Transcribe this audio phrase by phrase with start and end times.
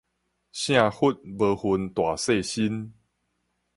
[0.03, 0.07] 聖佛無
[1.55, 2.91] 分大細身